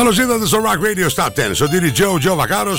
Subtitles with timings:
[0.00, 1.30] Καλώς ήρθατε στο Rock Radio Stop 10.
[1.52, 2.72] Σωτήρι Τζο, Τζο Βακάρο,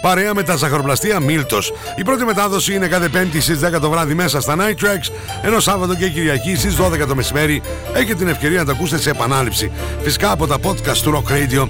[0.00, 1.72] παρέα με τα ζαχαροπλαστεία Μίλτος.
[1.96, 5.12] Η πρώτη μετάδοση είναι κάθε Πέμπτη στις 10 το βράδυ μέσα στα Night Tracks,
[5.42, 7.62] ενώ Σάββατο και Κυριακή στις 12 το μεσημέρι
[7.92, 9.70] έχετε την ευκαιρία να τα ακούσετε σε επανάληψη.
[10.02, 11.66] Φυσικά από τα podcast του Rock Radio, uh,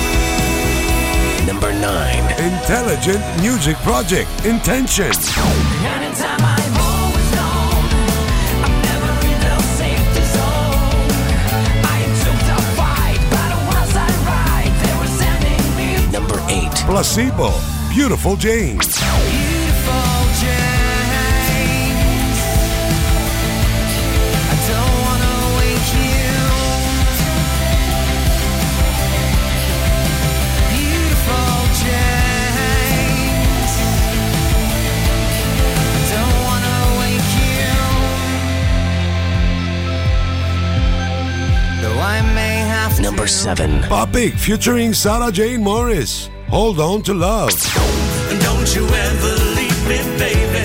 [1.46, 2.40] Number 9.
[2.40, 4.28] Intelligent Music Project.
[4.44, 5.12] Intention
[16.86, 17.52] Placebo,
[17.90, 19.00] Beautiful James
[19.82, 22.38] beautiful James.
[24.50, 26.32] I don't wanna wake you.
[30.72, 33.72] Beautiful James.
[35.88, 37.72] I don't wanna wake you.
[41.82, 43.32] Though I may have Number to.
[43.32, 43.84] 7.
[44.12, 47.50] Big featuring Sarah Jane Morris Hold On to Love
[48.46, 50.64] Don't you ever leave me, baby.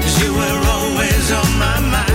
[0.00, 2.12] 'Cause you were always on my mind.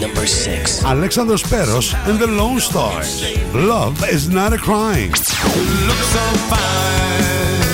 [0.00, 0.82] Number 6.
[0.84, 5.12] Alexandros Peros and the Lone Stars Love is not a crime
[5.54, 7.72] you look so fine.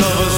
[0.00, 0.37] Love's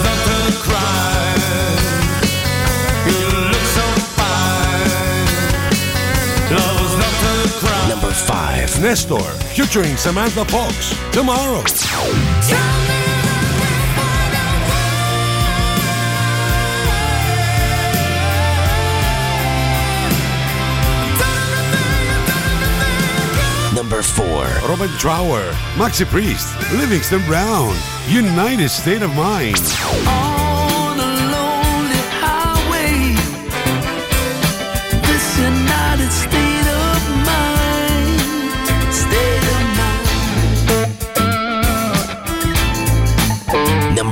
[8.60, 8.82] Number 5.
[8.82, 9.20] Nestor
[9.54, 11.64] featuring Samantha Fox Tomorrow
[23.74, 24.26] Number 4.
[24.68, 27.74] Robert Trower Maxi Priest Livingston Brown
[28.08, 29.56] United State of Mind
[30.06, 33.14] On a lonely highway.
[35.06, 36.59] This United State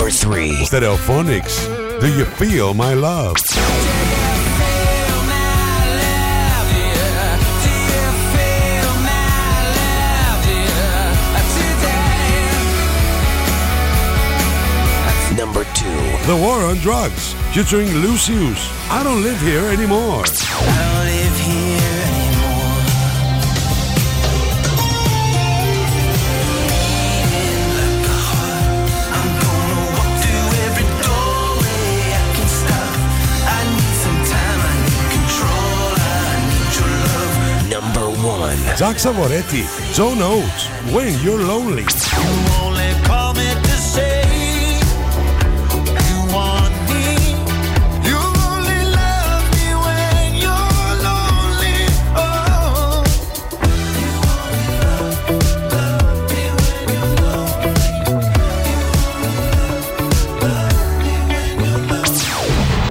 [0.08, 0.64] Number 3.
[0.64, 3.36] Stereophonics Do you feel my love
[15.36, 15.84] Number 2.
[16.26, 20.24] The War on Drugs featuring Lucius I don't live here anymore
[38.78, 41.82] Jack Savoretti Joe Oates When You're Lonely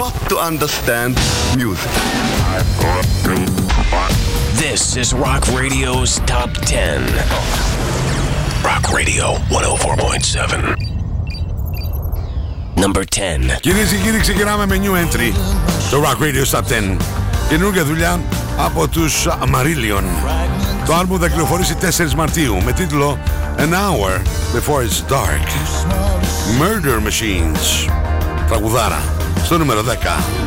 [0.00, 1.18] Not to understand
[1.56, 1.90] music.
[4.62, 7.00] This is Rock Radio's Top 10.
[8.64, 10.76] Rock Radio 104.7.
[12.76, 13.58] Number 10.
[13.60, 15.32] Κυρίε και κύριοι, ξεκινάμε με new entry.
[15.90, 16.96] Το Rock Radio Top 10.
[17.48, 18.20] Καινούργια δουλειά
[18.58, 20.04] από τους Marillion.
[20.86, 23.18] Το άλμπουμ θα κυκλοφορήσει 4 Μαρτίου με τίτλο
[23.58, 24.20] An Hour
[24.54, 25.46] Before It's Dark.
[26.60, 27.90] Murder Machines.
[28.48, 29.15] Τραγουδάρα.
[29.43, 30.46] Στο νούμερο 10.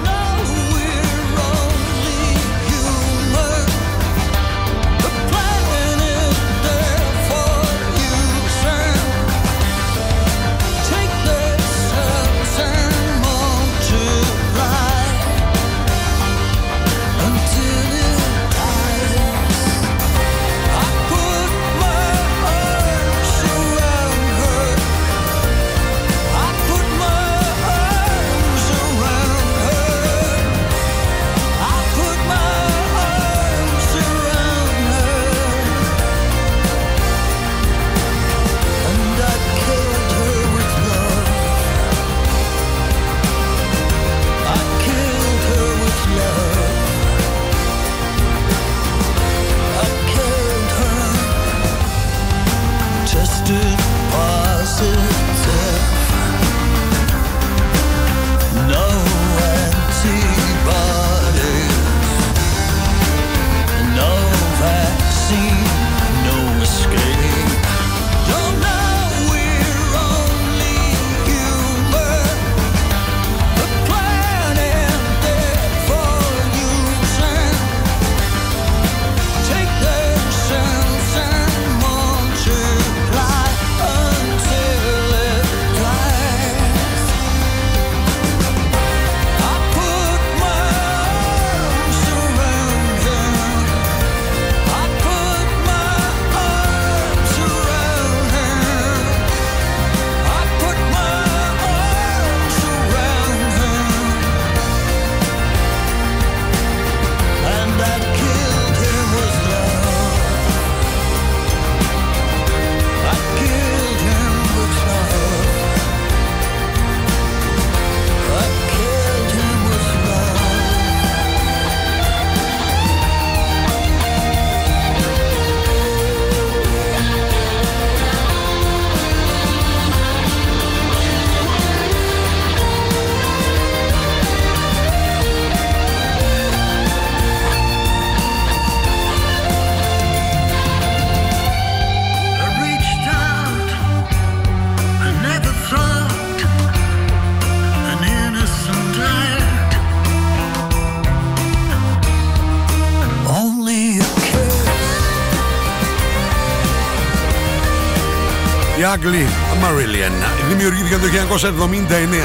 [158.91, 159.27] Οι Άγγλοι
[159.63, 160.13] Marillion
[160.49, 161.07] δημιουργήθηκαν το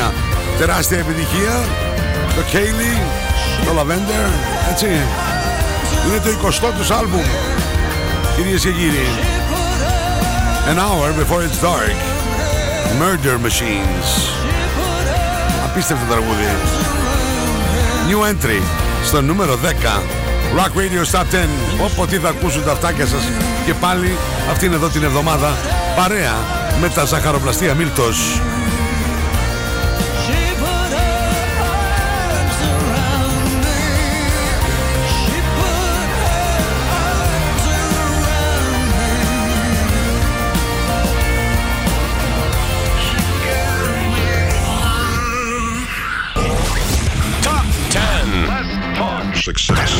[0.08, 0.12] 1979.
[0.58, 1.54] Τεράστια επιτυχία.
[2.36, 3.02] Το Kaylee,
[3.66, 4.30] το Lavender,
[4.72, 4.86] έτσι.
[4.86, 7.26] Είναι το 20ο τους άλμπουμ.
[8.36, 9.08] Κυρίες και κύριοι.
[10.72, 11.98] An hour before it's dark.
[13.02, 14.10] Murder Machines.
[15.66, 16.50] Απίστευτο τραγούδι.
[18.10, 18.62] New entry
[19.04, 20.02] στο νούμερο 10.
[20.58, 21.48] Rock Radio Stop 10.
[21.86, 23.24] Όποτε θα ακούσουν τα αυτάκια σας
[23.66, 24.18] και πάλι
[24.52, 26.34] αυτή είναι εδώ την εβδομάδα παρέα
[26.82, 28.42] με τα ζαχαροπλαστεία Μίλτος.
[30.26, 31.20] She put her
[31.72, 33.82] arms around me.
[35.16, 36.48] She put her
[37.04, 39.18] arms around me.
[43.06, 44.32] She gave me
[47.48, 49.36] Top 10.
[49.48, 49.92] Success.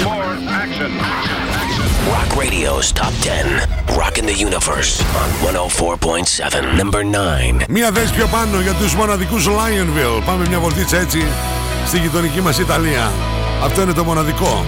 [2.14, 3.75] Rock Radio's Top 10.
[3.98, 6.76] Rockin' the Universe on 104.7.
[6.76, 7.66] Number 9.
[7.70, 10.22] Μία θέση πιο πάνω για τους μοναδικούς Lionville.
[10.26, 11.24] Πάμε μια βολτίτσα έτσι
[11.88, 13.12] στη γειτονική μας Ιταλία.
[13.64, 14.66] Αυτό είναι το μοναδικό.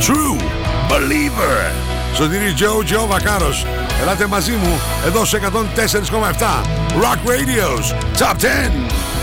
[0.00, 0.42] True
[0.90, 1.72] Believer.
[2.14, 3.66] Σωτήρι Τζο, Τζο Βακάρος.
[4.02, 6.62] Ελάτε μαζί μου εδώ σε 104,7.
[7.02, 7.86] Rock Radio's
[8.18, 9.13] Top 10.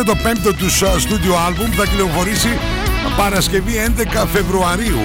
[0.00, 0.68] Είναι το πέμπτο του
[1.04, 2.58] στούντιο άλμπουμ που θα κυκλοφορήσει
[3.16, 5.00] Παρασκευή 11 Φεβρουαρίου.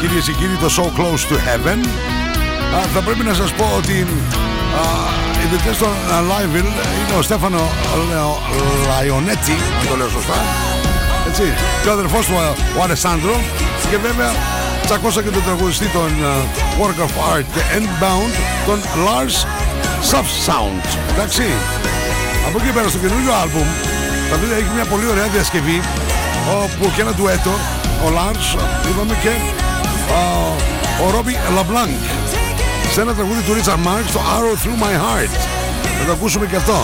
[0.00, 1.78] Κυρίες και κύριοι, το So Close to Heaven.
[2.76, 3.96] Α, θα πρέπει να σας πω ότι
[4.80, 4.82] α,
[5.40, 7.60] οι διευθυντές των α, Liveville είναι ο Στέφανο
[8.10, 8.38] Λεο-
[8.88, 10.38] Λαϊονέτσι, αν το λέω σωστά.
[11.28, 11.42] Έτσι.
[11.82, 12.46] Και ο αδερφός του α,
[12.78, 13.34] ο Αλεσάνδρο.
[13.90, 14.30] Και βέβαια
[14.86, 16.32] τσακώσα και τον τραγουδιστή των α,
[16.80, 18.32] Work of Art και Endbound,
[18.66, 19.36] τον Lars
[20.10, 20.84] Soft Sound.
[21.12, 21.42] Εντάξει.
[22.48, 23.66] Από εκεί πέρα στο καινούριο άλμπουμ
[24.30, 25.80] θα δείτε έχει μια πολύ ωραία διασκευή
[26.62, 27.50] όπου και ένα ντουέτο
[28.04, 28.46] ο Lars
[28.90, 30.20] είπαμε και α,
[31.04, 32.02] ο Robbie LaBlanc.
[32.92, 35.32] Σε ένα τραγούδι του Richard Marx το Arrow Through My Heart.
[35.98, 36.78] Θα το ακούσουμε και αυτό.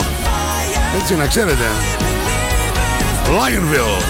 [1.00, 1.66] Έτσι να ξέρετε.
[3.26, 4.02] Lionville.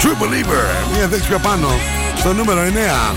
[0.00, 0.96] True Believer.
[0.96, 1.68] Μια θέση πιο πάνω
[2.18, 2.60] στο νούμερο
[3.12, 3.14] 9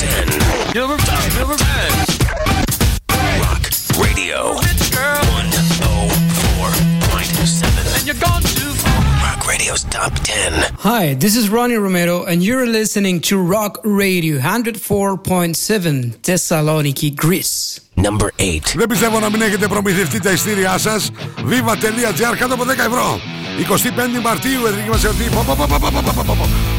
[0.00, 0.72] 10.
[0.74, 1.38] Number 5.
[1.40, 1.66] Number 10.
[3.44, 3.62] Rock
[4.04, 4.38] Radio.
[4.96, 5.20] Girl.
[5.36, 7.96] 104.7.
[7.96, 9.00] And you're gone too far.
[9.26, 10.72] Rock Radio's Top 10.
[10.78, 17.80] Hi, this is Ronnie Romero, and you're listening to Rock Radio 104.7 Thessaloniki, Greece.
[17.96, 18.72] Number 8.
[18.76, 20.36] Δεν πιστεύω να μην έχετε προμηθευτεί τα
[20.78, 21.10] σας.
[21.44, 23.20] Viva.gr κάτω από 10 ευρώ.
[23.60, 25.24] 25 Μαρτίου, εθνική μας εορτή.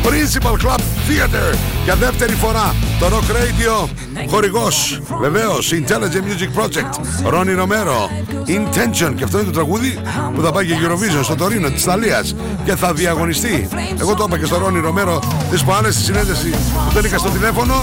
[0.03, 2.75] Principal Club Theater για δεύτερη φορά.
[2.99, 3.89] Το Rock Radio,
[4.27, 8.09] χορηγός, βεβαίως, Intelligent Music Project, Ρόνι Ρομέρο,
[8.47, 9.99] Intention και αυτό είναι το τραγούδι
[10.35, 12.35] που θα πάει και Eurovision στο Τωρίνο της Ιταλίας
[12.65, 13.67] και θα διαγωνιστεί.
[13.99, 15.19] Εγώ το είπα και στο Ρόνι Ρομέρο
[15.51, 17.73] τις προάλλες στη συνέντευξη που τον είχα στο τηλέφωνο.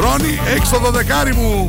[0.00, 1.66] Ρόνι, έχεις το δωδεκάρι μου!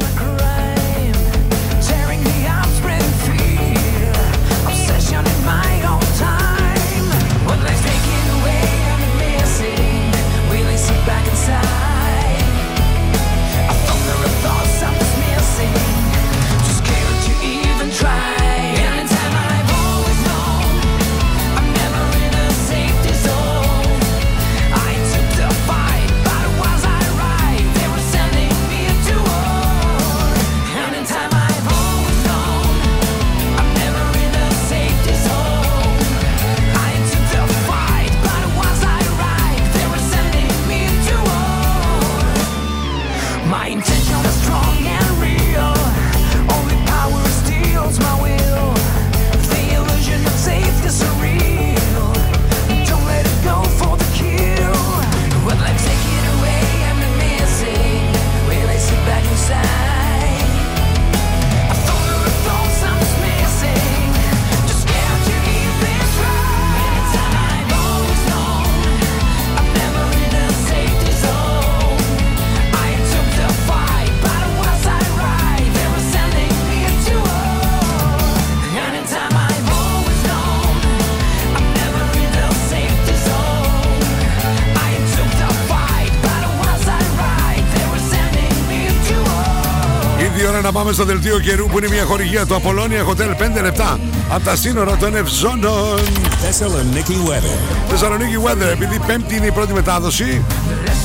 [90.84, 94.00] Πάμε στο δελτίο καιρού που είναι μια χορηγία του Απολώνια Hotel 5 λεπτά
[94.30, 96.00] από τα σύνορα των Ευζώνων.
[96.44, 97.58] Thessaloniki weather.
[97.90, 100.46] Θεσσαλονίκη Weather, επειδή πέμπτη είναι η πρώτη μετάδοση,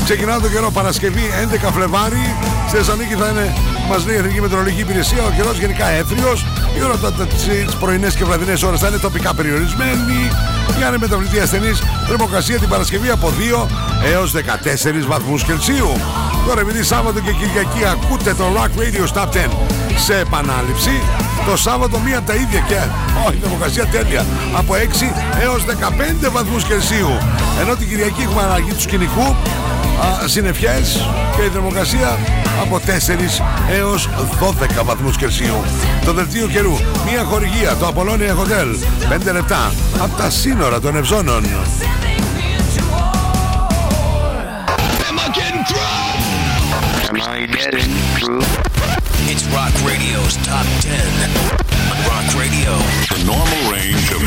[0.05, 1.23] ξεκινά το καιρό Παρασκευή
[1.67, 2.35] 11 Φλεβάρι.
[2.69, 3.55] Στη Θεσσαλονίκη θα είναι,
[3.89, 6.47] μας λέει η Εθνική Μετρολογική Υπηρεσία, ο καιρός γενικά έθριος.
[6.79, 10.21] Η ώρα τι πρωινές και βραδινές ώρες θα είναι τοπικά περιορισμένη.
[10.77, 13.67] Για να είναι μεταβλητή ασθενής, θερμοκρασία την Παρασκευή από 2
[14.13, 15.91] έως 14 βαθμούς Κελσίου.
[16.49, 19.51] Τώρα, επειδή Σάββατο και Κυριακή ακούτε το Rock Radio Stop 10
[19.97, 21.03] σε επανάληψη,
[21.47, 22.75] το Σάββατο μία από τα ίδια και
[23.27, 24.77] όχι, η θερμοκρασία τέλεια από 6
[25.43, 27.11] έως 15 βαθμούς Κελσίου.
[27.61, 32.19] Ενώ την Κυριακή έχουμε αλλαγή του σκηνικού, α, συννεφιές και η θερμοκρασία
[32.63, 34.09] από 4 έως
[34.41, 35.65] 12 βαθμούς Κελσίου.
[36.05, 36.77] Το δελτίο καιρού,
[37.11, 38.77] μία χορηγία, το Απολώνια Hotel,
[39.09, 41.45] 5 λεπτά από τα σύνορα των Ευζώνων.
[47.68, 50.96] It's Rock Radio's Top 10.
[51.92, 52.72] On Rock Radio
[53.12, 54.20] The normal range of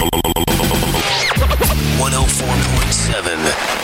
[1.98, 3.82] 104.7.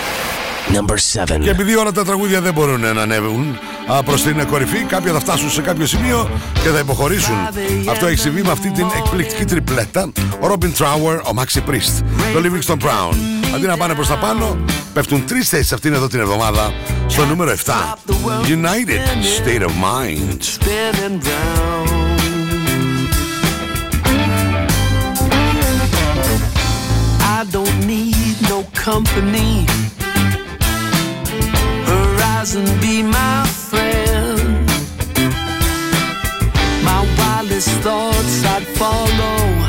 [0.73, 1.39] Number 7.
[1.39, 3.59] Και επειδή όλα τα τραγούδια δεν μπορούν να ανέβουν
[4.05, 6.29] προς την κορυφή, κάποια θα φτάσουν σε κάποιο σημείο
[6.63, 7.35] και θα υποχωρήσουν.
[7.89, 10.11] Αυτό έχει συμβεί με αυτή την εκπληκτική τριπλέτα.
[10.39, 13.37] Ο Robin Trower, ο Maxi Priest, το Livingston Brown.
[13.55, 14.57] Αντί να πάνε προ τα πάνω,
[14.93, 16.73] πέφτουν τρει θέσει αυτήν εδώ την εβδομάδα
[17.07, 17.71] στο νούμερο 7.
[18.47, 19.01] United
[19.38, 20.41] State of Mind.
[20.41, 22.07] spinning round.
[27.38, 29.65] I don't need no company.
[31.91, 34.65] Horizon be my friend.
[36.89, 39.66] My wildest thoughts I'd follow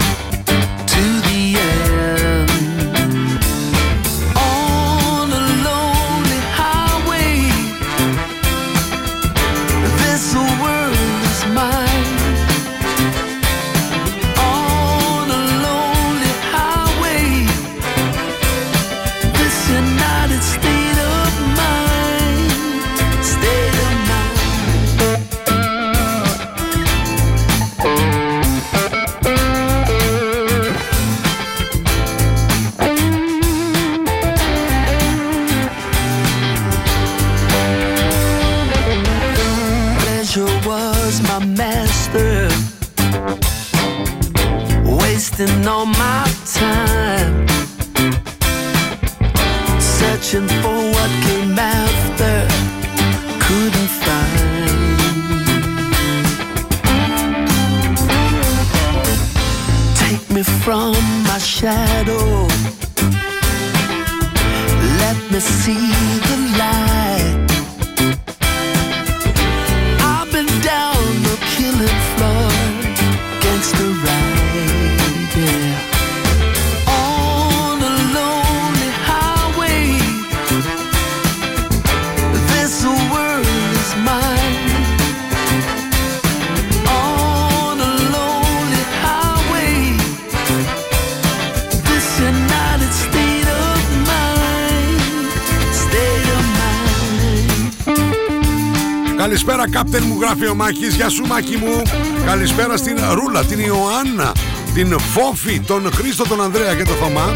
[99.69, 100.95] κάπτεν μου, γράφει ο Μάκης.
[100.95, 101.83] Γεια σου, Μάκη μου.
[102.27, 104.33] Καλησπέρα στην Ρούλα, την Ιωάννα,
[104.75, 107.35] την Φόφη, τον Χρήστο, τον Ανδρέα και τον Θωμά.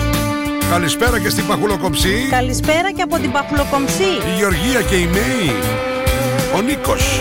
[0.70, 2.26] Καλησπέρα και στην Παχουλοκομψή.
[2.30, 4.02] Καλησπέρα και από την Παχουλοκομψή.
[4.02, 5.54] Η Γεωργία και η Μέη.
[6.56, 7.20] Ο Νίκος.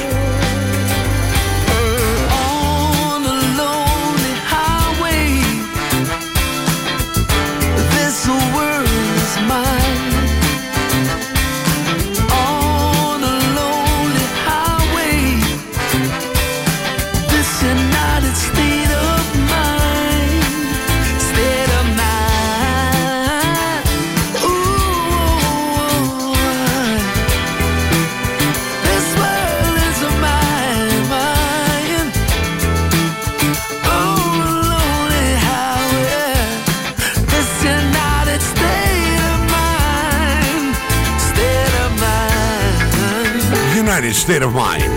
[44.27, 44.91] State of Mind.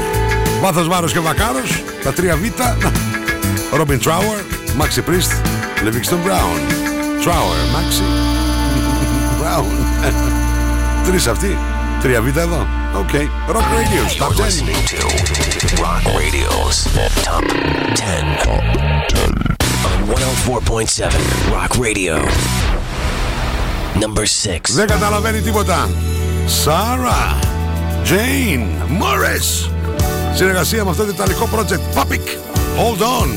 [0.61, 1.83] Βάθος, βάρος και βακάρος.
[2.05, 2.41] Τα τρία Β.
[3.79, 4.39] Robin Trower,
[4.81, 5.33] Maxi Priest,
[5.85, 6.57] Livingston Brown.
[7.25, 8.07] Trower, Maxi,
[9.41, 9.67] Brown.
[11.07, 11.59] Τρεις αυτοί.
[12.03, 12.67] Τρία Β εδώ.
[12.99, 13.09] Οκ.
[13.09, 14.47] Rock Radio, Top You're 10.
[14.47, 15.01] listening to
[15.85, 16.77] Rock Radio's
[17.27, 17.45] Top
[17.95, 18.25] 10.
[19.89, 21.13] On 104.7
[21.57, 22.15] Rock Radio.
[24.03, 24.75] Number 6.
[24.75, 25.89] Δεν καταλαβαίνει τίποτα.
[26.47, 27.39] Σάρα,
[28.04, 28.68] Jane,
[29.00, 29.70] Morris.
[30.34, 32.26] Συνεργασία με αυτό το ιταλικό project Pupic.
[32.78, 33.30] Hold on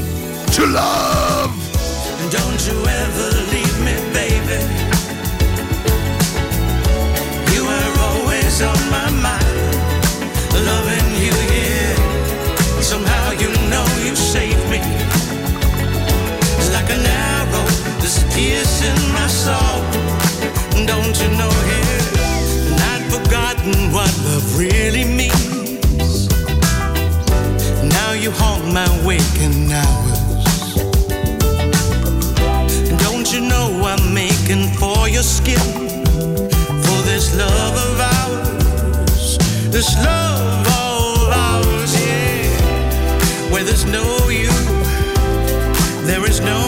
[0.57, 1.51] to love.
[2.37, 4.61] Don't you ever leave me, baby.
[7.55, 9.59] You were always on my mind,
[10.69, 12.91] loving you, yeah.
[12.91, 14.81] Somehow you know you saved me.
[16.59, 17.67] It's like an arrow
[18.01, 19.81] that's piercing my soul.
[20.91, 21.86] Don't you know, yeah?
[23.48, 26.28] Forgotten what love really means.
[27.82, 30.76] Now you haunt my waking hours.
[33.04, 35.64] Don't you know I'm making for your skin?
[36.84, 39.38] For this love of ours,
[39.72, 43.50] this love of ours, yeah.
[43.50, 44.52] Where there's no you,
[46.06, 46.67] there is no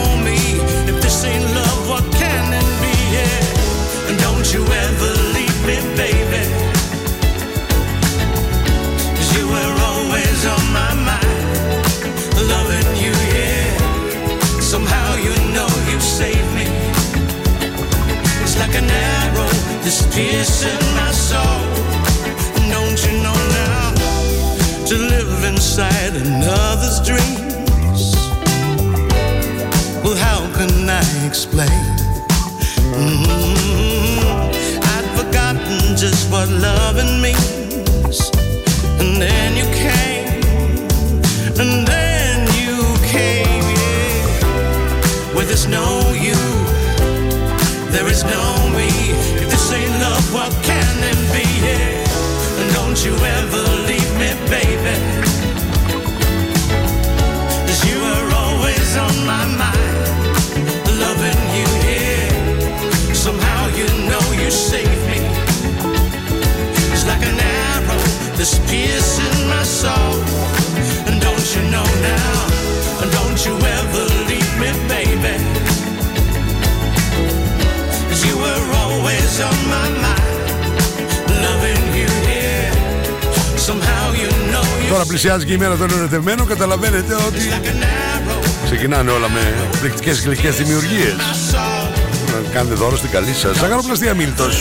[85.50, 86.48] Τώρα πλησιάζει και η μέρα των ερωτευμένων.
[86.48, 89.40] Καταλαβαίνετε ότι like an arrow ξεκινάνε όλα με
[89.74, 91.16] εκπληκτικές γλυκές δημιουργίες.
[91.18, 92.44] my soul.
[92.44, 93.58] Να κάνετε δώρο στην καλή σας.
[93.58, 94.58] Ζαχαροπλαστεία Μίλτος.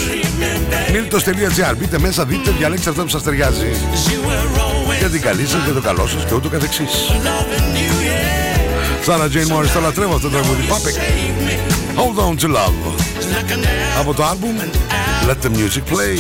[0.93, 1.75] Μίλτο.gr.
[1.79, 3.71] Μπείτε μέσα, δείτε, διαλέξτε αυτό που σας ταιριάζει.
[3.71, 6.91] 'Cause you were always Για την καλή σας, για το καλό σας και ούτω καθεξής.
[7.11, 9.05] loving you, yeah.
[9.05, 10.63] Σάρα Τζέιν Μόρις, το λατρεύω αυτό το τραγούδι.
[10.69, 10.95] Πάπεκ.
[11.97, 12.79] Hold on to love;
[13.19, 14.57] It's like an arrow Από το άλμπουμ
[15.29, 16.15] Let the music play.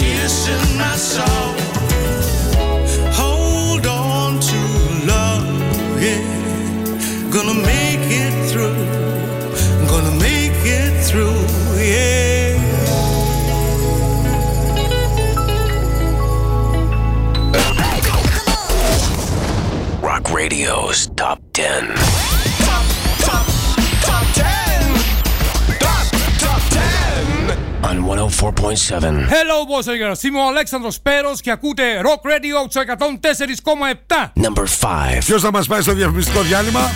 [29.01, 30.23] Hello, boys and girls.
[30.23, 34.33] Είμαι ο Αλέξανδρος Πέρος και ακούτε Rock Radio στο 104,7.
[34.43, 35.19] Number 5.
[35.25, 36.91] Ποιος θα μας πάει στο διαφημιστικό διάλειμμα,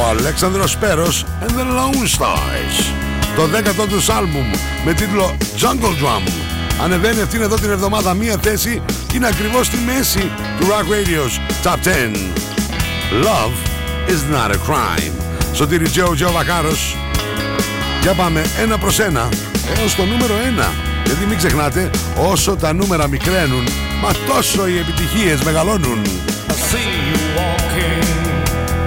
[0.00, 2.92] ο Αλέξανδρος Πέρος and the Lone Stars.
[3.36, 4.50] Το 10ο τους άλμπουμ
[4.84, 6.30] με τίτλο Jungle Drum.
[6.82, 11.66] Ανεβαίνει αυτήν εδώ την εβδομάδα μία θέση και είναι ακριβώς στη μέση του Rock Radio's
[11.66, 12.16] Top 10.
[13.24, 13.54] Love
[14.08, 15.12] is not a crime.
[15.52, 16.96] Σωτήρι Τζέο Τζέο Βακάρος.
[18.02, 19.28] Για πάμε ένα προς ένα
[19.78, 20.91] έως το νούμερο ένα.
[21.12, 21.90] Γιατί μην ξεχνάτε,
[22.30, 23.64] όσο τα νούμερα μικραίνουν,
[24.02, 25.98] μα τόσο οι επιτυχίες μεγαλώνουν.
[26.02, 28.08] I see you walking,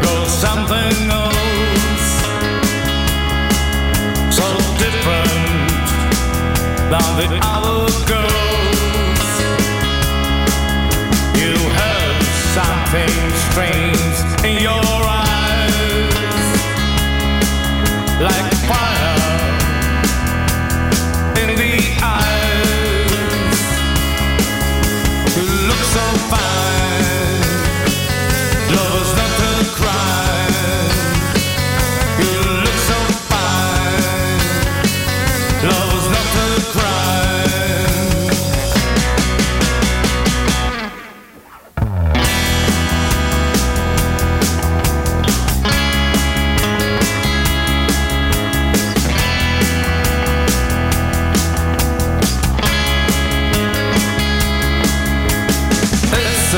[0.02, 2.10] you're something else.
[4.38, 4.48] So
[4.84, 5.88] different
[6.92, 9.30] than the other girls.
[11.42, 12.18] You have
[12.58, 14.16] something strange
[14.50, 14.86] in your
[15.24, 16.48] eyes,
[18.28, 18.95] like fire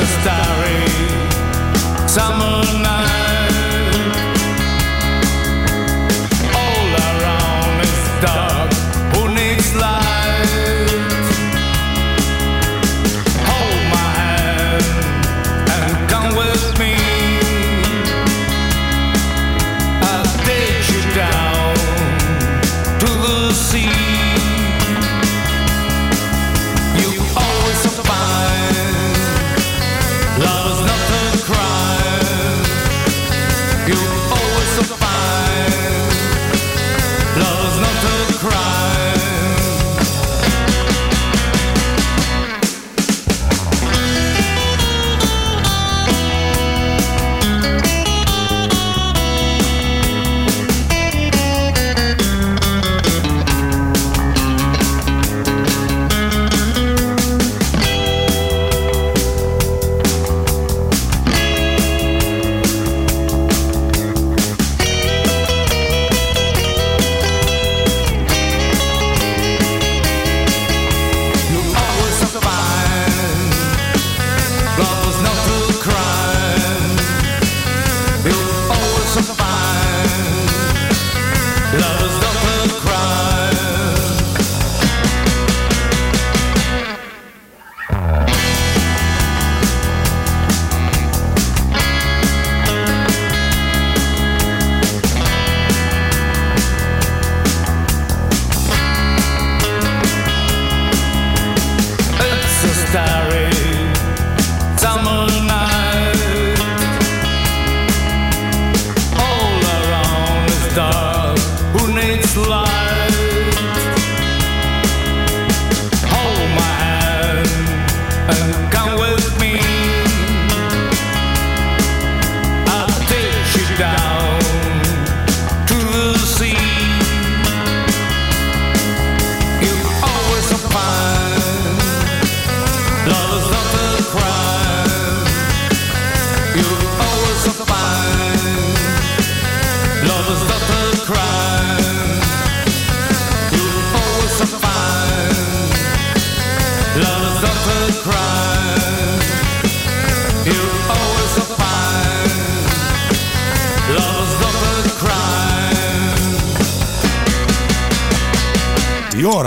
[0.00, 0.47] está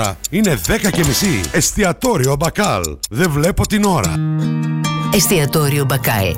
[0.02, 1.42] ώρα είναι 10 και μισή.
[1.52, 2.98] Εστιατόριο Μπακάλ.
[3.10, 4.16] Δεν βλέπω την ώρα.
[5.14, 6.36] Εστιατόριο Μπακάλ.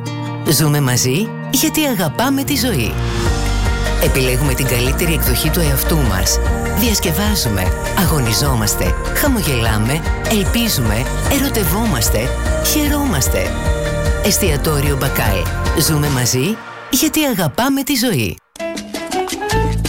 [0.52, 2.94] Ζούμε μαζί γιατί αγαπάμε τη ζωή.
[4.04, 6.40] Επιλέγουμε την καλύτερη εκδοχή του εαυτού μας.
[6.80, 7.64] Διασκεδάζουμε,
[8.00, 12.20] αγωνιζόμαστε, χαμογελάμε, ελπίζουμε, ερωτευόμαστε,
[12.66, 13.52] χαιρόμαστε.
[14.26, 15.38] Εστιατόριο Μπακάλ.
[15.80, 16.58] Ζούμε μαζί
[16.92, 18.38] γιατί αγαπάμε τη ζωή.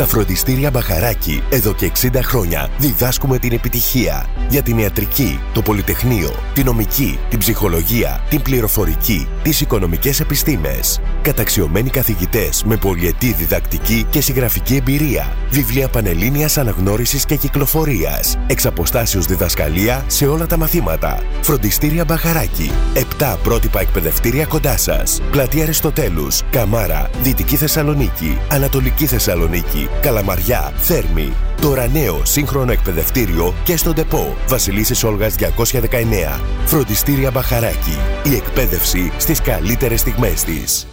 [0.00, 6.34] Στα φροντιστήρια Μπαχαράκι, εδώ και 60 χρόνια, διδάσκουμε την επιτυχία για την ιατρική, το πολυτεχνείο,
[6.54, 11.00] την νομική, την ψυχολογία, την πληροφορική, τις οικονομικές επιστήμες.
[11.22, 15.36] Καταξιωμένοι καθηγητές με πολυετή διδακτική και συγγραφική εμπειρία.
[15.50, 18.38] Βιβλία πανελλήνιας αναγνώρισης και κυκλοφορίας.
[18.46, 21.22] Εξ αποστάσεως διδασκαλία σε όλα τα μαθήματα.
[21.40, 22.70] Φροντιστήρια Μπαχαράκι.
[23.18, 25.20] 7 πρότυπα εκπαιδευτήρια κοντά σας.
[25.30, 31.32] Πλατεία Αριστοτέλους, Καμάρα, Δυτική Θεσσαλονίκη, Ανατολική Θεσσαλονίκη, Καλαμαριά, Θέρμη.
[31.60, 34.36] Τώρα νέο σύγχρονο εκπαιδευτήριο και στον ΤΕΠΟ.
[34.48, 36.40] Βασιλίσσης Όλγας 219.
[36.64, 37.98] Φροντιστήρια Μπαχαράκι.
[38.24, 40.86] Η εκπαίδευση στις καλύτερες στιγμές της.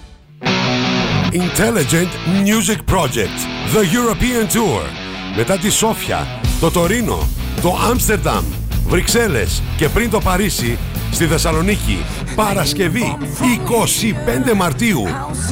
[1.32, 2.12] Intelligent
[2.46, 3.40] Music Project
[3.74, 4.82] The European Tour
[5.36, 6.28] μετά τη Σόφια,
[6.60, 7.28] το Τωρίνο,
[7.62, 8.46] το Άμστερνταμ,
[8.88, 10.78] Βρυξέλλες και πριν το Παρίσι
[11.12, 11.98] στη Θεσσαλονίκη
[12.36, 13.18] Παρασκευή
[14.52, 15.04] 25 Μαρτίου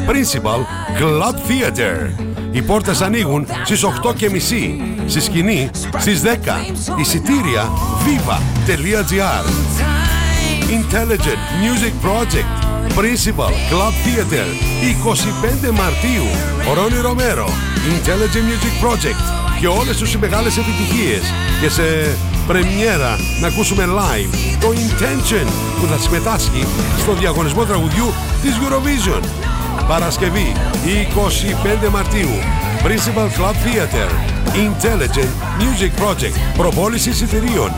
[0.07, 0.59] Principal
[1.01, 3.89] Club Theater Οι πόρτες ανοίγουν στις 8.30
[5.05, 6.27] Στη σκηνή στις 10
[6.99, 7.69] Εισιτήρια
[8.05, 9.45] viva.gr
[10.77, 12.65] Intelligent Music Project
[12.97, 14.47] Principal Club Theater
[15.67, 16.27] 25 Μαρτίου.
[16.73, 17.49] Ρόνι Ρομέρο
[17.95, 19.23] Intelligent Music Project.
[19.59, 21.21] Και όλες τους οι μεγάλες επιτυχίες.
[21.61, 25.47] Και σε πρεμιέρα να ακούσουμε live το Intention
[25.81, 26.65] που θα συμμετάσχει
[26.99, 29.21] στο διαγωνισμό τραγουδιού της Eurovision
[29.87, 30.51] Παρασκευή
[31.85, 32.29] 25 Μαρτίου
[32.83, 34.09] Principal Club Theater
[34.55, 37.71] Intelligent Music Project Προπόληση εισιτηρίων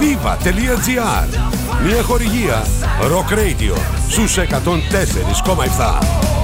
[0.00, 1.38] viva.gr
[1.86, 2.66] Μια χορηγία
[3.00, 3.76] Rock Radio
[4.08, 6.43] στους 104,7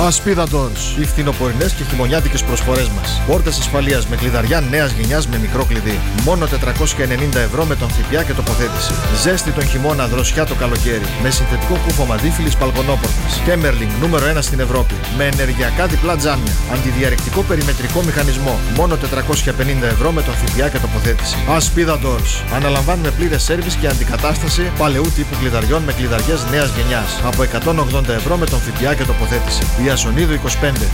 [0.00, 1.00] Ασπίδα Doors.
[1.00, 3.20] Οι φθινοπορεινέ και χειμωνιάτικες προσφορές μας.
[3.26, 6.00] Πόρτες ασφαλείας με κλειδαριά νέας γενιά με μικρό κλειδί.
[6.24, 8.92] Μόνο 490 ευρώ με τον ΦΠΑ και τοποθέτηση.
[9.22, 11.06] Ζέστη τον χειμώνα, δροσιά το καλοκαίρι.
[11.22, 13.40] Με συνθετικό κούφο μαντίφυλλη παλκονόπορτας.
[13.44, 14.94] Κέμερλινγκ νούμερο 1 στην Ευρώπη.
[15.16, 16.52] Με ενεργειακά διπλά τζάμια.
[16.72, 18.58] Αντιδιαρρηκτικό περιμετρικό μηχανισμό.
[18.76, 21.36] Μόνο 450 ευρώ με τον ΦΠΑ και τοποθέτηση.
[21.48, 22.54] Ασπίδα Doors.
[22.54, 27.20] Αναλαμβάνουμε πλήρες σερβις και αντικατάσταση παλαιού τύπου κλειδαριών με κλειδαριές νέας γενιάς.
[27.24, 29.62] Από 180 ευρώ με τον ΦΠΑ και τοποθέτηση.
[29.82, 30.38] Διασονίδου 25.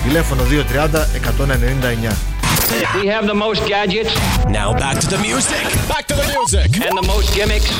[0.05, 2.17] Τηλέφωνο 230 199.
[3.03, 4.13] We have the most gadgets.
[4.59, 5.65] Now back to the music.
[5.93, 6.69] Back to the music.
[6.87, 7.71] And the most gimmicks.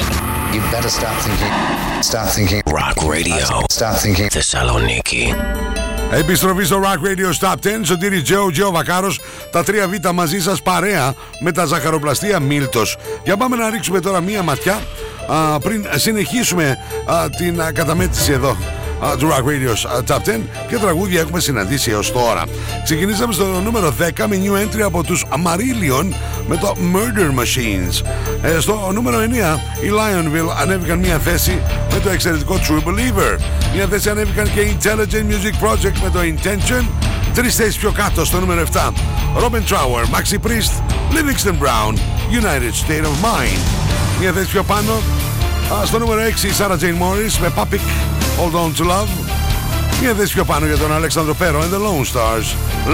[0.55, 1.55] You better start thinking.
[2.11, 2.63] Start thinking.
[2.81, 3.45] Rock Radio.
[3.79, 4.29] Start thinking.
[4.31, 5.35] Θεσσαλονίκη.
[6.11, 10.63] Επιστροφή στο Rock Radio Stop 10 Σωτήρι Τζέο, Τζέο Βακάρος Τα τρία β μαζί σας
[10.63, 14.81] παρέα Με τα ζαχαροπλαστεία Μίλτος Για πάμε να ρίξουμε τώρα μία ματιά
[15.27, 18.57] α, Πριν συνεχίσουμε α, την α, καταμέτρηση εδώ
[19.01, 22.45] α, του Rock Radio α, Top 10 και τραγούδια έχουμε συναντήσει έως τώρα.
[22.85, 26.13] Ξεκινήσαμε στο νούμερο 10 με new entry από τους Marillion
[26.49, 28.03] με το Murder Machines.
[28.43, 29.23] Ε, στο νούμερο 9
[29.85, 31.61] οι Lionville ανέβηκαν μια θέση
[31.93, 33.39] με το εξαιρετικό True Believer.
[33.75, 36.85] Μια θέση ανέβηκαν και οι Intelligent Music Project με το Intention.
[37.35, 38.79] Τρεις θέσεις πιο κάτω στο νούμερο 7
[39.37, 40.83] Robin Trower, Maxi Priest,
[41.13, 41.93] Livingston Brown,
[42.41, 43.59] United State of Mind.
[44.21, 44.93] Μια θέση πιο πάνω
[45.73, 49.09] Α, στο νούμερο 6 η Sarah Jane Morris με Papik Hold On To Love.
[50.01, 52.47] Μια θέση πιο πάνω για τον Αλέξανδρο Πέρο and the Lone Stars.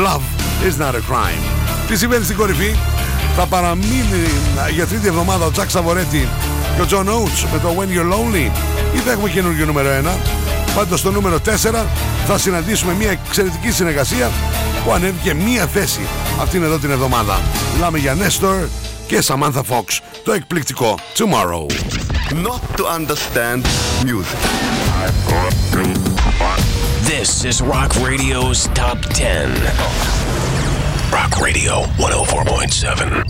[0.06, 0.22] Love
[0.68, 1.42] is not a crime.
[1.88, 2.74] Τι συμβαίνει στην κορυφή;
[3.36, 4.28] Θα παραμείνει
[4.74, 6.28] για τρίτη εβδομάδα ο Τζακ Σαβορέτη
[6.76, 8.50] και ο John Oates με το When You're Lonely.
[8.94, 10.18] Ή θα έχουμε καινούργιο νούμερο 1
[10.74, 11.84] πάντως στο νούμερο 4
[12.26, 14.30] θα συναντήσουμε μια εξαιρετική συνεργασία
[14.84, 16.00] που ανέβηκε μία θέση
[16.40, 17.40] αυτήν εδώ την εβδομάδα.
[17.74, 18.68] Μιλάμε για Nestor
[19.06, 19.98] και Samantha Fox.
[20.24, 21.66] Το εκπληκτικό Tomorrow.
[22.32, 23.62] Not to understand
[24.04, 24.83] music.
[27.02, 29.50] This is Rock Radio's Top 10.
[31.12, 33.24] Rock Radio 104.7.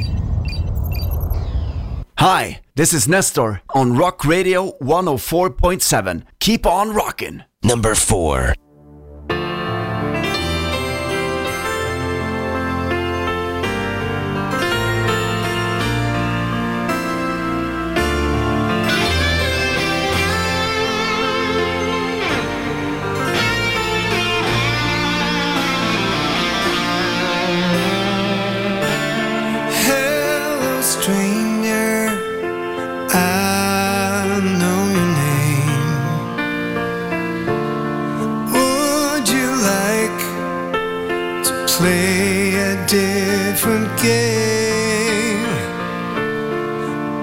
[2.19, 6.23] Hi, this is Nestor on Rock Radio 104.7.
[6.41, 7.43] Keep on rocking.
[7.63, 8.55] Number 4.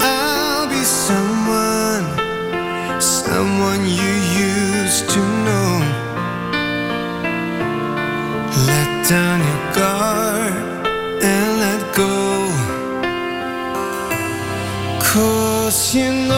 [0.02, 2.06] I'll be someone,
[3.00, 4.14] someone you
[4.50, 5.70] used to know.
[8.68, 10.54] Let down your guard
[11.24, 12.50] and let go.
[15.00, 16.31] Cause you know.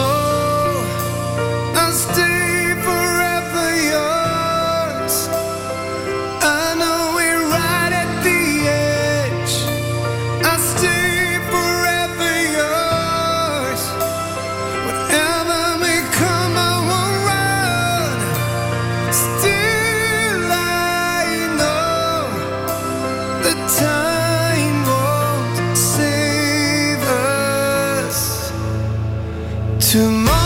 [29.80, 30.43] tomorrow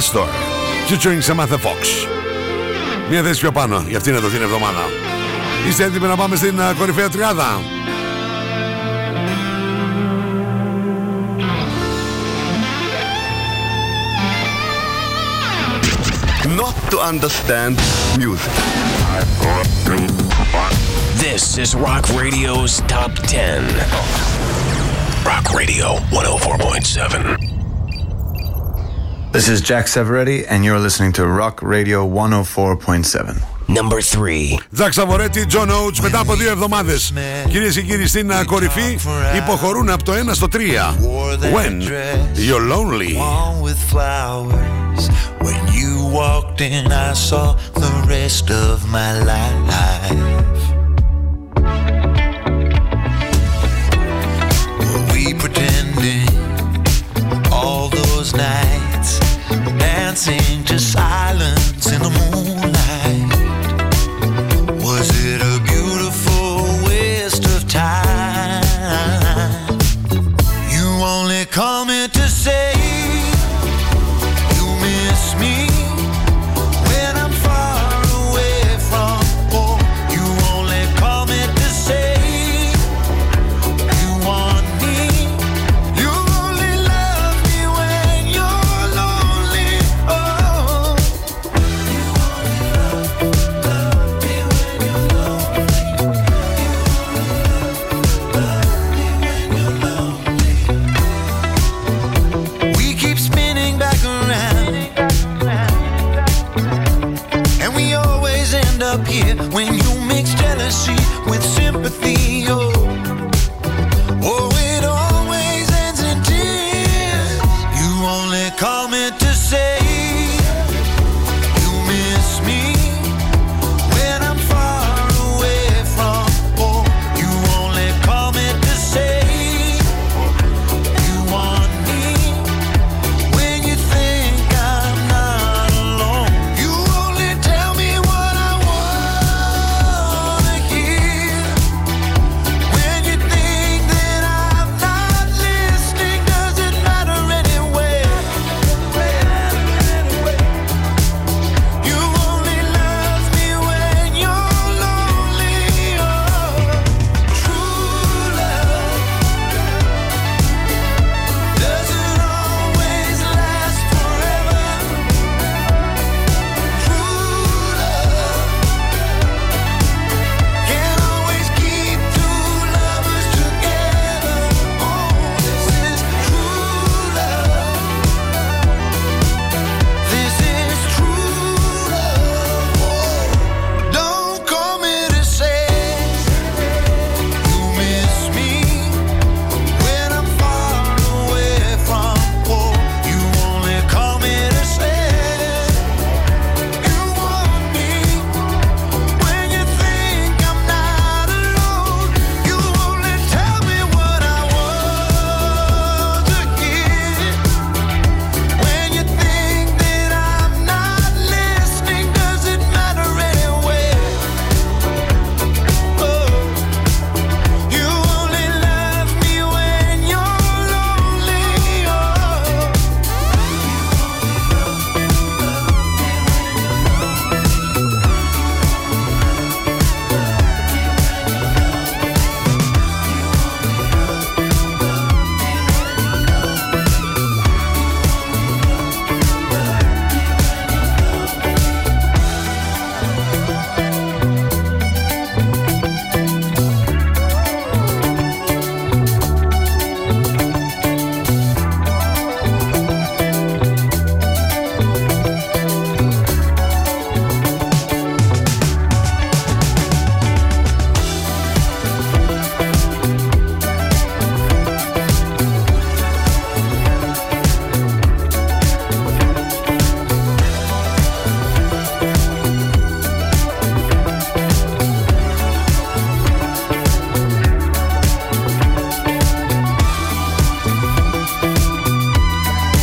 [0.00, 0.28] Nestor
[0.88, 2.08] featuring Samantha Fox.
[3.10, 4.78] Μια θέση πιο πάνω για αυτήν εδώ την εβδομάδα.
[5.68, 7.60] Είστε έτοιμοι να πάμε στην κορυφαία τριάδα.
[16.62, 17.74] Not to understand
[18.22, 18.54] music.
[21.24, 24.10] This is Rock Radio's Top 10.
[25.30, 27.39] Rock Radio 104.7.
[29.40, 33.40] This is Jack Savaretti, and you're listening to Rock Radio 104.7.
[33.68, 34.58] Number 3.
[34.70, 36.96] Ζακ Savaretti, John Oates, μετά από δύο εβδομάδε.
[37.48, 38.98] Κυρίε και κύριοι, στην κορυφή
[39.36, 40.58] υποχωρούν από το 1 στο 3.
[41.54, 41.80] When
[42.34, 43.16] you're lonely.
[45.46, 50.59] When you walked in, I saw the rest of my life.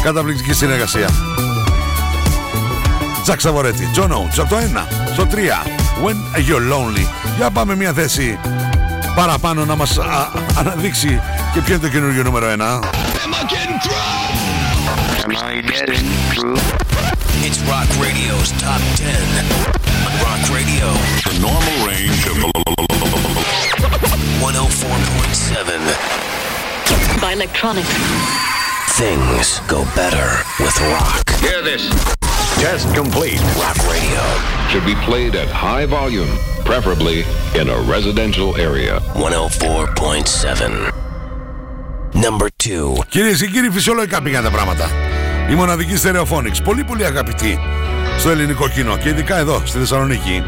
[0.07, 1.09] Καταπληκτική συνεργασία.
[3.23, 4.59] Τζακ Σαβορέτη, John Oates από το 1
[5.13, 5.35] στο 3.
[6.05, 7.05] When you're lonely.
[7.37, 8.39] Για πάμε μια θέση
[9.15, 10.29] παραπάνω να μας α,
[10.59, 11.21] αναδείξει
[11.53, 12.51] και ποιο είναι το καινούργιο νούμερο 1.
[17.47, 19.01] It's Rock Radio's Top 10.
[20.25, 20.87] Rock Radio.
[21.29, 22.35] The normal range of
[24.41, 27.21] 104.7.
[27.21, 28.56] By electronics.
[29.05, 30.27] Things go better
[30.63, 31.29] with rock.
[31.45, 31.83] Hear this.
[32.63, 33.39] Test complete.
[33.63, 34.23] Rock radio
[34.69, 36.31] should be played at high volume,
[36.65, 37.17] preferably
[37.59, 38.99] in a residential area.
[39.13, 40.91] 104.7.
[42.13, 43.03] Number 2.
[43.09, 44.91] Κυρίες και κύριοι, φυσιολογικά πήγαν τα πράγματα.
[45.49, 47.59] Η μοναδική στερεοφόνηξ, πολύ πολύ αγαπητή
[48.19, 50.43] στο ελληνικό κοινό και ειδικά εδώ στη Θεσσαλονίκη.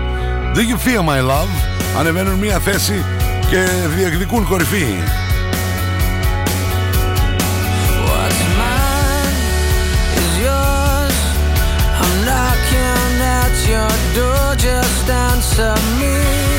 [0.54, 1.50] Do you feel my love?
[2.00, 3.06] Ανεβαίνουν μία θέση
[3.50, 4.86] και διεκδικούν κορυφή.
[13.70, 14.55] Your door.
[14.55, 16.59] Just answer me.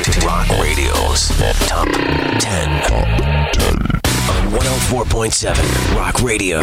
[0.23, 1.21] Rock Radio's
[1.67, 1.89] Top
[2.37, 2.69] 10.
[4.29, 5.57] On 104.7
[5.95, 6.59] Rock Radio.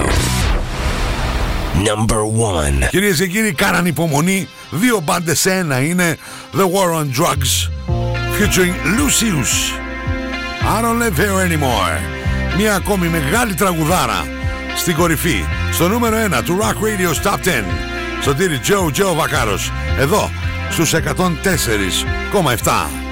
[1.85, 2.23] Number
[2.85, 2.89] 1.
[2.91, 4.49] Κυρίες και κύριοι, κάναν υπομονή.
[4.71, 6.17] Δύο μπάντες σε ένα είναι
[6.53, 7.69] The War on Drugs
[8.39, 9.53] featuring Lucius.
[10.63, 12.01] I don't live here anymore.
[12.57, 14.27] Μια ακόμη μεγάλη τραγουδάρα
[14.77, 15.45] στην κορυφή.
[15.73, 17.39] Στο νούμερο 1 του Rock Radio's Top 10.
[18.23, 19.73] Σωτήρι Τζο Τζο Βακάρος.
[19.99, 20.31] Εδώ
[20.71, 23.08] στους 104,7.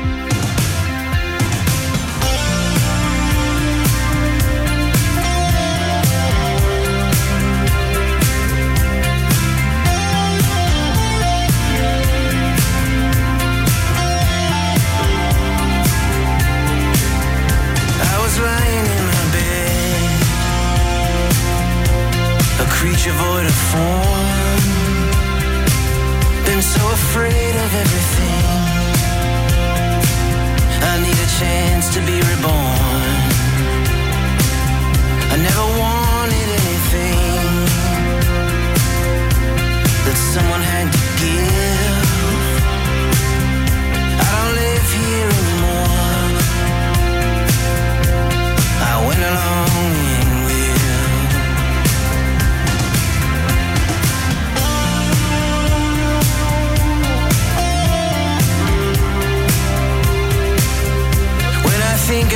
[23.56, 24.16] before.
[26.46, 28.46] Been so afraid of everything.
[30.90, 33.16] I need a chance to be reborn.
[35.32, 35.95] I never want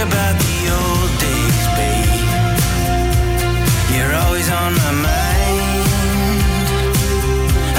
[0.02, 2.28] about the old days, babe.
[3.94, 5.88] You're always on my mind.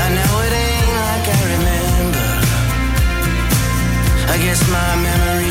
[0.04, 2.30] I know it ain't like I remember.
[4.34, 5.51] I guess my memories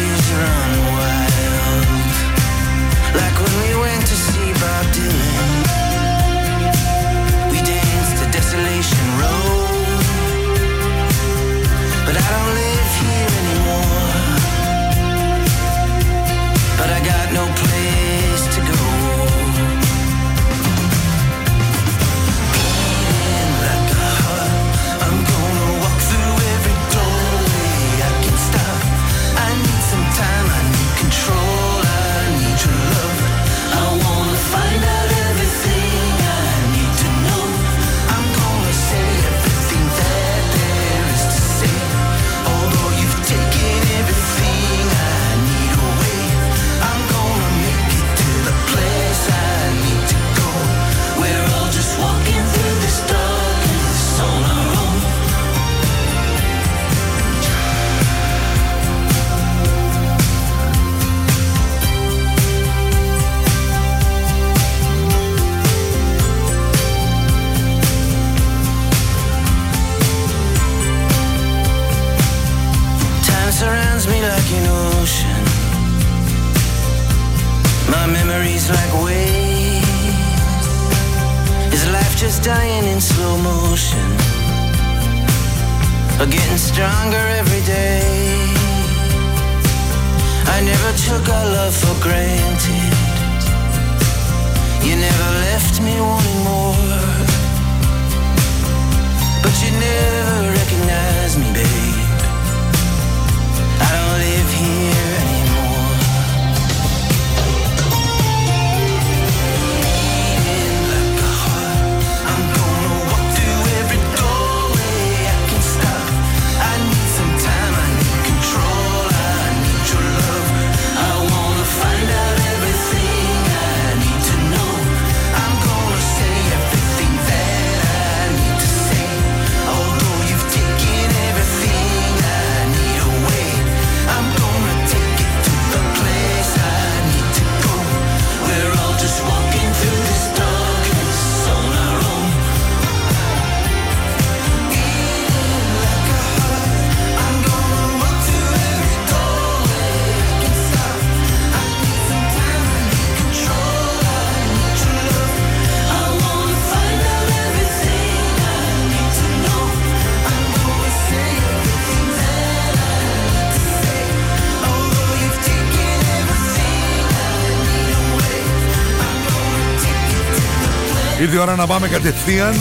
[171.31, 172.61] Ήρθε η ώρα να πάμε κατευθείαν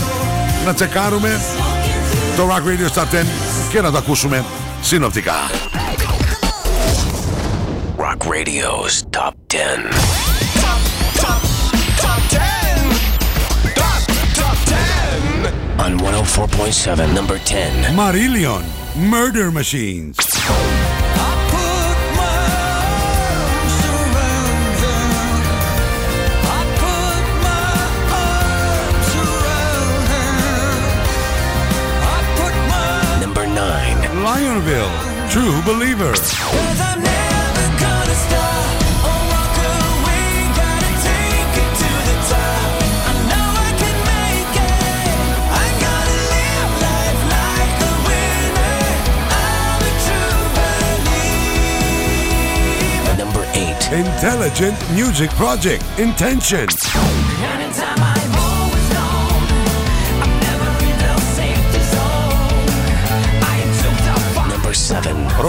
[0.65, 1.41] να τσεκάρουμε
[2.37, 3.25] το Rock Radio Top 10
[3.71, 4.45] και να το ακούσουμε
[4.81, 5.33] συνοπτικά.
[7.97, 9.57] Rock Radio's Top 10.
[15.85, 17.95] On 104.7, number 10.
[17.95, 18.63] Marillion,
[19.13, 20.98] Murder Machines.
[34.29, 34.91] Lionville,
[35.27, 36.13] True Believer.
[53.17, 53.91] Number 8.
[53.93, 56.67] Intelligent Music Project, Intention.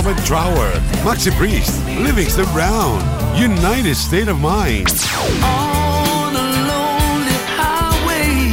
[0.03, 0.73] Robert Trower,
[1.05, 2.99] Maxi Priest, Livingston Brown,
[3.39, 4.89] United State of Mind.
[5.43, 6.39] On a
[6.71, 8.51] lonely highway,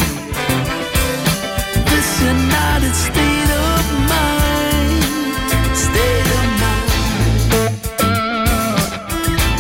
[1.85, 3.81] this United State of
[4.11, 5.03] mind,
[5.73, 6.47] state of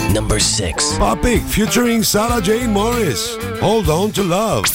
[0.03, 0.13] mind.
[0.13, 0.97] Number 6.
[0.97, 4.65] Popic featuring Sarah Jane Morris, Hold On to Love.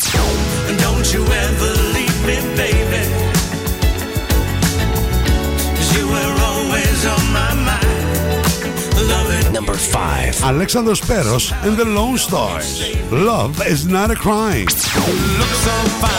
[0.81, 3.22] Don't you ever leave me, baby.
[9.63, 10.35] Number 5.
[10.43, 12.83] Alexandros Speros and the Lone Stars.
[13.13, 14.65] Love is not a crime.
[14.65, 15.71] look so
[16.03, 16.11] fine.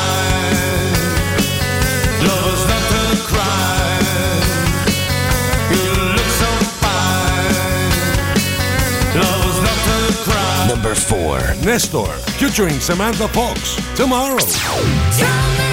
[2.24, 4.48] Love's not a crime.
[5.76, 7.60] You look so fine.
[9.20, 9.60] Love's
[10.70, 11.56] Number 4.
[11.66, 12.08] Nestor,
[12.40, 13.76] featuring Samantha Fox.
[13.98, 14.40] Tomorrow.
[14.40, 15.73] Number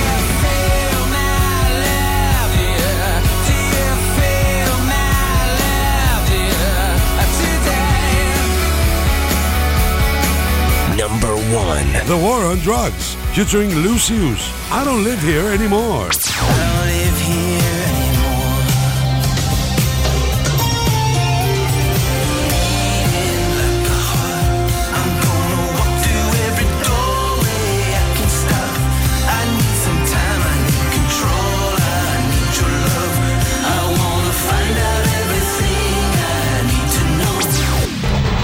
[11.71, 12.07] Number 1.
[12.07, 14.51] The War on Drugs, featuring Lucius.
[14.71, 16.09] I don't live here anymore.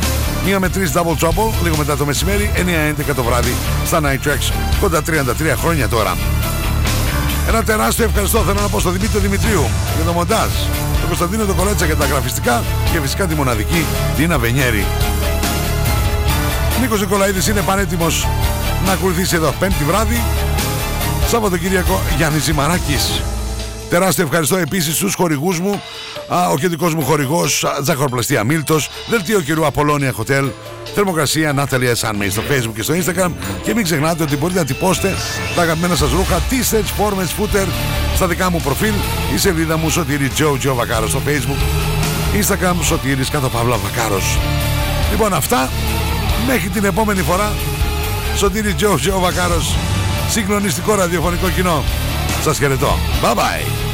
[0.46, 2.52] Μία με τρεις Double Trouble λίγο μετά το μεσημέρι
[3.10, 3.54] 9-11 το βράδυ
[3.86, 5.12] στα Night Tracks κοντά 33
[5.58, 6.18] χρόνια τώρα.
[7.48, 9.64] Ένα τεράστιο ευχαριστώ θέλω να πω στον Δημήτρη Δημητρίου
[9.96, 10.52] για το μοντάζ.
[11.00, 13.86] Τον Κωνσταντίνο τον Κολέτσα για τα γραφιστικά και φυσικά τη μοναδική
[14.16, 14.86] Δίνα Βενιέρη
[16.82, 18.28] Νίκος Νικολαίδης είναι πανέτοιμος
[18.86, 19.54] να ακολουθήσει εδώ.
[19.60, 20.22] Πέμπτη βράδυ
[21.28, 23.22] Σαββατοκύριακο Γιάννης Ζημαράκης.
[23.90, 25.82] Τεράστιο ευχαριστώ επίσης στους χορηγούς μου.
[26.28, 28.90] Α, Ο κεντρικός μου χορηγός α, Ζαχαροπλαστεία Μίλτος.
[29.10, 30.52] Δελτίο καιρού Απολώνια Hotel.
[30.96, 33.32] Θερμοκρασία Natalia Sunmay στο facebook και στο instagram.
[33.64, 35.16] Και μην ξεχνάτε ότι μπορείτε να τυπώσετε
[35.56, 37.68] Τα αγαπημένα σας ρούχα T-shirts, φόρμες, footer
[38.16, 38.94] Στα δικά μου προφίλ.
[39.34, 41.62] Η σελίδα μου Σωτήρι Joe Joe Βακάρος στο facebook.
[42.42, 44.38] Instagram Σωτήρης κάτω Παύλα Βακάρος.
[45.12, 45.70] Λοιπόν αυτά
[46.48, 47.54] Μέχρι την επόμενη φορά
[48.36, 49.76] Σωτήρι Τζο Τζο Βακάρος
[50.30, 51.84] Συγκλονιστικό ραδιοφωνικό κοινό.
[52.44, 52.98] Σας χαιρετώ.
[53.22, 53.85] Bye bye